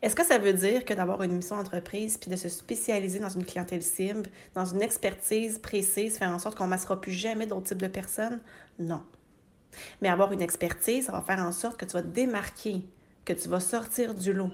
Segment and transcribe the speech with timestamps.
[0.00, 3.28] Est-ce que ça veut dire que d'avoir une mission d'entreprise puis de se spécialiser dans
[3.28, 7.46] une clientèle cible, dans une expertise précise, faire en sorte qu'on ne massera plus jamais
[7.46, 8.40] d'autres types de personnes?
[8.78, 9.02] Non.
[10.00, 12.82] Mais avoir une expertise, ça va faire en sorte que tu vas te démarquer,
[13.24, 14.50] que tu vas sortir du lot.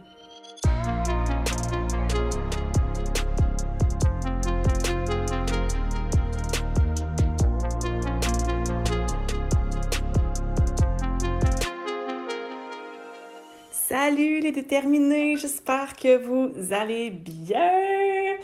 [14.06, 18.36] Salut les déterminés, j'espère que vous allez bien.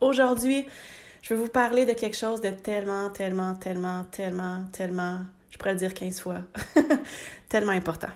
[0.00, 0.64] Aujourd'hui,
[1.22, 5.18] je vais vous parler de quelque chose de tellement, tellement, tellement, tellement, tellement,
[5.50, 6.42] je pourrais le dire 15 fois,
[7.48, 8.10] tellement important.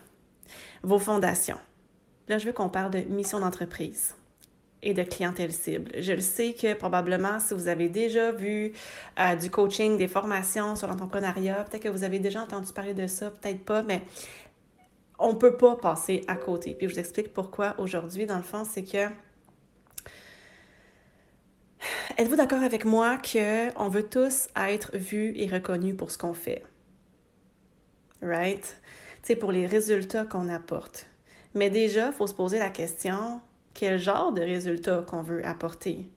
[0.85, 1.59] Vos fondations.
[2.29, 4.15] Là, je veux qu'on parle de mission d'entreprise
[4.81, 5.91] et de clientèle cible.
[5.99, 8.73] Je le sais que probablement, si vous avez déjà vu
[9.19, 13.09] euh, du coaching, des formations sur l'entrepreneuriat, peut-être que vous avez déjà entendu parler de
[13.09, 14.03] ça, peut-être pas, mais
[15.19, 16.75] on ne peut pas passer à côté.
[16.75, 19.09] Puis je vous explique pourquoi aujourd'hui, dans le fond, c'est que
[22.19, 26.65] êtes-vous d'accord avec moi qu'on veut tous être vus et reconnus pour ce qu'on fait?
[28.23, 28.81] Right?
[29.23, 31.07] C'est pour les résultats qu'on apporte.
[31.55, 33.41] Mais déjà, il faut se poser la question,
[33.75, 36.11] quel genre de résultats qu'on veut apporter?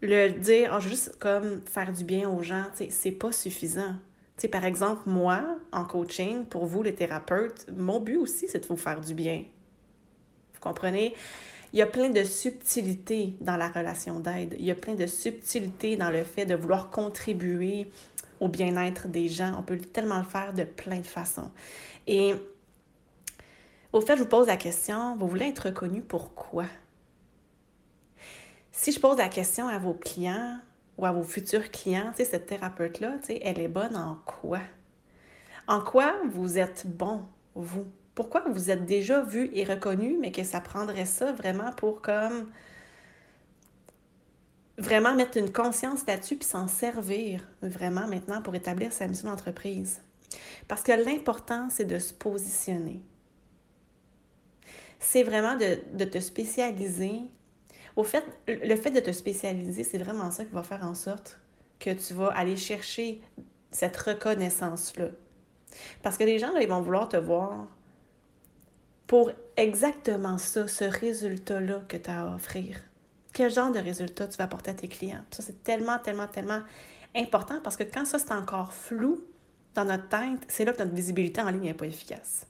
[0.00, 3.94] Le dire, oh, juste comme faire du bien aux gens, c'est pas suffisant
[4.48, 8.76] par exemple, moi, en coaching, pour vous, les thérapeutes, mon but aussi, c'est de vous
[8.76, 9.44] faire du bien.
[10.54, 11.14] Vous comprenez?
[11.72, 14.56] Il y a plein de subtilités dans la relation d'aide.
[14.58, 17.90] Il y a plein de subtilités dans le fait de vouloir contribuer
[18.40, 19.54] au bien-être des gens.
[19.58, 21.50] On peut tellement le faire de plein de façons.
[22.06, 22.34] Et
[23.92, 26.66] au fait, je vous pose la question, vous voulez être reconnu pour quoi?
[28.70, 30.58] Si je pose la question à vos clients,
[30.98, 34.60] ou à vos futurs clients, cette thérapeute-là, elle est bonne en quoi?
[35.66, 37.22] En quoi vous êtes bon,
[37.54, 37.86] vous?
[38.14, 42.50] Pourquoi vous êtes déjà vu et reconnu, mais que ça prendrait ça vraiment pour comme
[44.76, 50.02] vraiment mettre une conscience là-dessus puis s'en servir vraiment maintenant pour établir sa mission d'entreprise?
[50.68, 53.00] Parce que l'important, c'est de se positionner.
[54.98, 57.22] C'est vraiment de, de te spécialiser
[57.96, 61.38] au fait, le fait de te spécialiser, c'est vraiment ça qui va faire en sorte
[61.78, 63.20] que tu vas aller chercher
[63.70, 65.08] cette reconnaissance-là.
[66.02, 67.66] Parce que les gens, ils vont vouloir te voir
[69.06, 72.80] pour exactement ça, ce résultat-là que tu as à offrir.
[73.32, 75.24] Quel genre de résultat tu vas apporter à tes clients?
[75.30, 76.60] Ça, c'est tellement, tellement, tellement
[77.14, 79.24] important parce que quand ça, c'est encore flou
[79.74, 82.46] dans notre tête, c'est là que notre visibilité en ligne n'est pas efficace.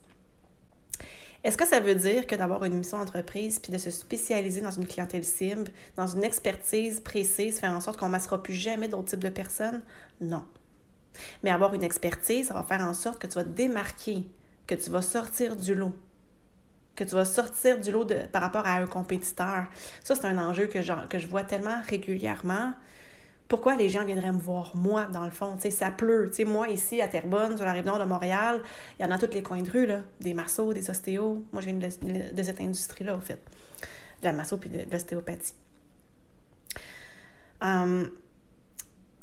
[1.43, 4.71] Est-ce que ça veut dire que d'avoir une mission d'entreprise puis de se spécialiser dans
[4.71, 8.87] une clientèle cible, dans une expertise précise, faire en sorte qu'on ne massera plus jamais
[8.87, 9.81] d'autres types de personnes?
[10.21, 10.45] Non.
[11.43, 14.23] Mais avoir une expertise, ça va faire en sorte que tu vas démarquer,
[14.67, 15.93] que tu vas sortir du lot,
[16.95, 19.65] que tu vas sortir du lot par rapport à un compétiteur.
[20.03, 22.73] Ça, c'est un enjeu que je vois tellement régulièrement
[23.47, 25.57] pourquoi les gens viendraient me voir, moi, dans le fond?
[25.59, 26.29] sais, ça pleut.
[26.31, 28.61] sais, moi, ici, à Terrebonne, sur la rive de Montréal,
[28.99, 30.01] il y en a tous les coins de rue, là.
[30.19, 31.43] des massos, des ostéos.
[31.51, 31.79] Moi, je viens
[32.33, 33.41] de, cette industrie-là, au fait,
[34.21, 35.53] de la masso puis de, l'ostéopathie.
[37.61, 38.09] Hum,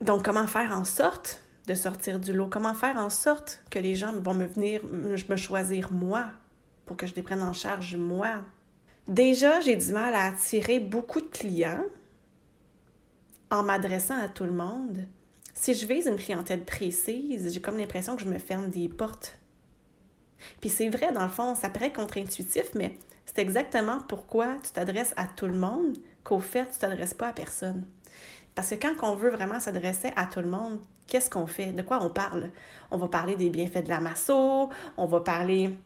[0.00, 2.48] donc, comment faire en sorte de sortir du lot?
[2.48, 6.26] Comment faire en sorte que les gens vont me venir me choisir moi
[6.86, 8.42] pour que je les prenne en charge moi?
[9.08, 11.84] Déjà, j'ai du mal à attirer beaucoup de clients
[13.50, 15.06] en m'adressant à tout le monde,
[15.54, 19.38] si je vise une clientèle précise, j'ai comme l'impression que je me ferme des portes.
[20.60, 25.14] Puis c'est vrai, dans le fond, ça paraît contre-intuitif, mais c'est exactement pourquoi tu t'adresses
[25.16, 27.86] à tout le monde qu'au fait, tu ne t'adresses pas à personne.
[28.54, 31.72] Parce que quand on veut vraiment s'adresser à tout le monde, qu'est-ce qu'on fait?
[31.72, 32.50] De quoi on parle?
[32.90, 35.76] On va parler des bienfaits de la masso, on va parler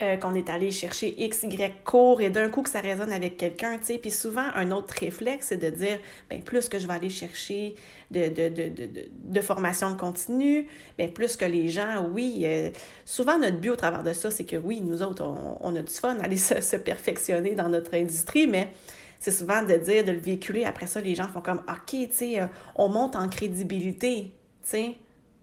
[0.00, 3.36] euh, qu'on est allé chercher X, Y cours et d'un coup que ça résonne avec
[3.36, 3.98] quelqu'un, tu sais.
[3.98, 7.76] Puis souvent, un autre réflexe, c'est de dire, bien, plus que je vais aller chercher
[8.10, 10.66] de, formation continue,
[10.98, 12.70] bien, plus que les gens, oui, euh,
[13.04, 15.24] souvent notre but au travers de ça, c'est que oui, nous autres,
[15.60, 18.72] on, a du fun à aller se, perfectionner dans notre industrie, mais
[19.20, 20.64] c'est souvent de dire, de le véhiculer.
[20.64, 24.32] Après ça, les gens font comme, OK, tu sais, euh, on monte en crédibilité,
[24.64, 24.96] tu sais,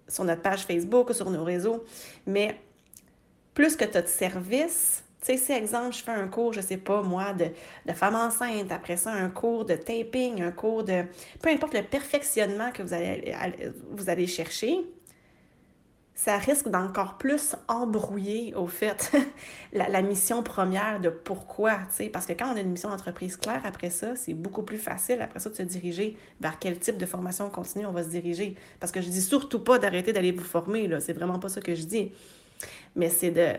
[0.07, 1.85] sur notre page Facebook, sur nos réseaux,
[2.25, 2.59] mais
[3.59, 6.61] plus que tu as de services, tu sais, si, exemple, je fais un cours, je
[6.61, 7.47] sais pas, moi, de,
[7.85, 11.03] de femme enceinte, après ça, un cours de taping, un cours de...
[11.41, 14.77] Peu importe le perfectionnement que vous allez, chercher,
[16.15, 19.11] ça risque d'encore plus embrouiller, au fait,
[19.73, 23.63] la, mission première de pourquoi, tu parce que quand on a une mission d'entreprise claire,
[23.65, 27.05] après ça, c'est beaucoup plus facile, après ça, de se diriger vers quel type de
[27.05, 28.55] formation continue on va se diriger.
[28.79, 31.59] Parce que je dis surtout pas d'arrêter d'aller vous former, là, c'est vraiment pas ça
[31.59, 32.13] que je dis
[32.95, 33.53] mais c'est de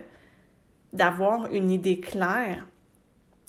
[0.93, 2.67] d'avoir une idée claire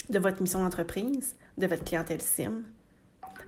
[0.09, 2.61] de votre mission d'entreprise, de votre clientèle SIM,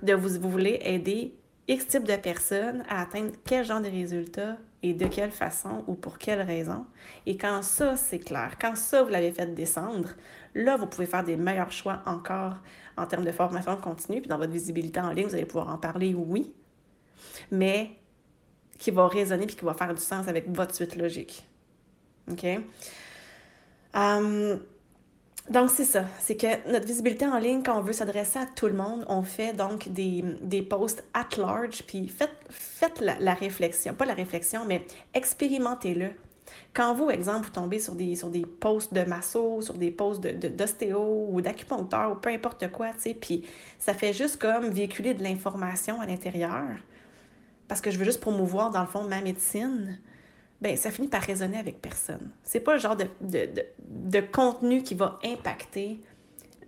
[0.02, 1.32] de vous, vous voulez aider
[1.68, 5.94] X type de personnes à atteindre quel genre de résultats et de quelle façon ou
[5.94, 6.84] pour quelle raison.
[7.24, 10.10] Et quand ça, c'est clair, quand ça, vous l'avez fait descendre,
[10.54, 12.56] là, vous pouvez faire des meilleurs choix encore
[12.96, 14.20] en termes de formation continue.
[14.20, 16.52] Puis dans votre visibilité en ligne, vous allez pouvoir en parler, oui,
[17.50, 17.92] mais
[18.78, 21.46] qui va résonner puis qui va faire du sens avec votre suite logique.
[22.30, 22.46] OK?
[23.94, 24.60] Hum,
[25.50, 26.06] donc, c'est ça.
[26.20, 29.22] C'est que notre visibilité en ligne, quand on veut s'adresser à tout le monde, on
[29.22, 34.64] fait donc des, des posts at large, puis faites, faites la, réflexion, pas la réflexion,
[34.66, 36.12] mais expérimentez-le.
[36.72, 40.22] Quand vous, exemple, vous tombez sur des, sur des posts de masso, sur des posts
[40.22, 43.44] d'ostéo de, ou d'acupuncteur ou peu importe quoi, tu sais, puis
[43.78, 46.64] ça fait juste comme véhiculer de l'information à l'intérieur,
[47.68, 49.98] parce que je veux juste promouvoir, dans le fond, ma médecine
[50.60, 52.30] ben ça finit par résonner avec personne.
[52.42, 53.48] C'est pas le genre de, de,
[53.78, 56.00] de, contenu qui va impacter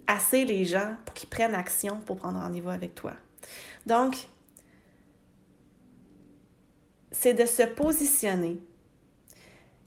[0.07, 3.15] assez les gens pour qu'ils prennent action pour prendre rendez-vous avec toi.
[3.87, 4.29] Donc,
[7.11, 8.61] c'est de se positionner.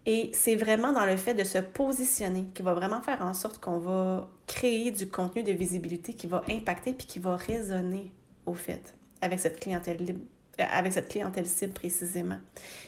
[0.05, 3.59] Et c'est vraiment dans le fait de se positionner qui va vraiment faire en sorte
[3.59, 8.11] qu'on va créer du contenu de visibilité qui va impacter puis qui va résonner
[8.45, 10.21] au fait avec cette clientèle libre
[10.63, 12.37] avec cette clientèle cible précisément.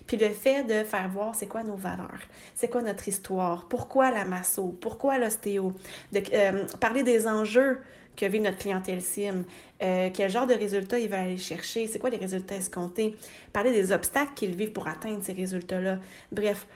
[0.08, 2.22] Puis le fait de faire voir c'est quoi nos valeurs,
[2.56, 5.74] c'est quoi notre histoire, pourquoi la masso, pourquoi l'ostéo,
[6.12, 7.80] de euh, parler des enjeux
[8.16, 9.46] que vit notre clientèle cible,
[9.82, 13.16] euh, quel genre de résultats ils veulent aller chercher, c'est quoi les résultats escomptés,
[13.54, 16.00] parler des obstacles qu'ils vivent pour atteindre ces résultats-là.
[16.32, 16.68] Bref,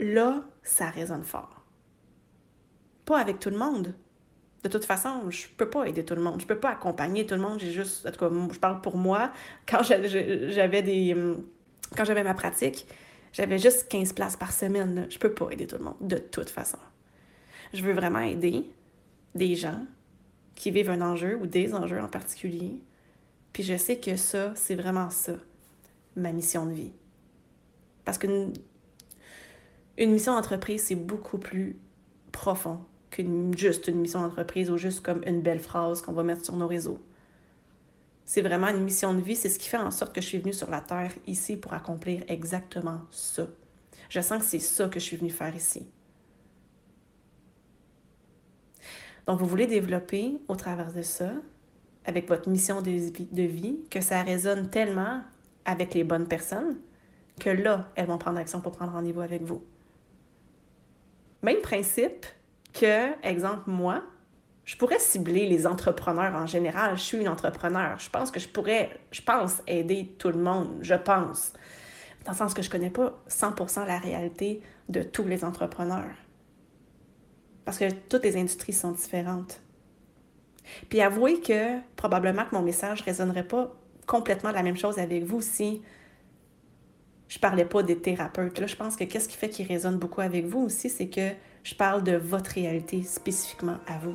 [0.00, 1.62] là, ça résonne fort.
[3.04, 3.94] Pas avec tout le monde,
[4.66, 6.40] de toute façon, je peux pas aider tout le monde.
[6.40, 7.60] Je peux pas accompagner tout le monde.
[7.60, 9.32] J'ai juste, en tout cas, je parle pour moi.
[9.66, 11.16] Quand j'avais des,
[11.96, 12.86] quand j'avais ma pratique,
[13.32, 15.06] j'avais juste 15 places par semaine.
[15.10, 16.78] Je peux pas aider tout le monde, de toute façon.
[17.72, 18.64] Je veux vraiment aider
[19.34, 19.84] des gens
[20.54, 22.80] qui vivent un enjeu ou des enjeux en particulier.
[23.52, 25.34] Puis je sais que ça, c'est vraiment ça,
[26.16, 26.92] ma mission de vie.
[28.04, 28.52] Parce qu'une
[29.98, 31.76] une mission d'entreprise, c'est beaucoup plus
[32.32, 32.80] profond
[33.10, 36.56] qu'une juste une mission d'entreprise ou juste comme une belle phrase qu'on va mettre sur
[36.56, 36.98] nos réseaux.
[38.24, 40.38] C'est vraiment une mission de vie, c'est ce qui fait en sorte que je suis
[40.38, 43.46] venue sur la Terre ici pour accomplir exactement ça.
[44.08, 45.86] Je sens que c'est ça que je suis venue faire ici.
[49.26, 51.32] Donc, vous voulez développer au travers de ça,
[52.04, 55.22] avec votre mission de vie, que ça résonne tellement
[55.64, 56.76] avec les bonnes personnes
[57.40, 59.62] que là, elles vont prendre action pour prendre rendez-vous avec vous.
[61.42, 62.26] Même principe
[62.78, 64.02] que, exemple, moi,
[64.64, 66.96] je pourrais cibler les entrepreneurs en général.
[66.96, 67.98] Je suis une entrepreneur.
[67.98, 70.78] Je pense que je pourrais, je pense, aider tout le monde.
[70.82, 71.52] Je pense.
[72.24, 76.16] Dans le sens que je ne connais pas 100% la réalité de tous les entrepreneurs.
[77.64, 79.60] Parce que toutes les industries sont différentes.
[80.88, 83.72] Puis avouez que probablement que mon message ne résonnerait pas
[84.06, 85.82] complètement la même chose avec vous si
[87.28, 88.58] je parlais pas des thérapeutes.
[88.58, 91.30] Là, je pense que qu'est-ce qui fait qu'il résonne beaucoup avec vous aussi, c'est que
[91.64, 94.14] je parle de votre réalité spécifiquement à vous.